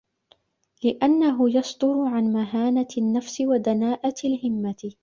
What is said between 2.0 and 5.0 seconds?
عَنْ مَهَانَةِ النَّفْسِ وَدَنَاءَةِ الْهِمَّةِ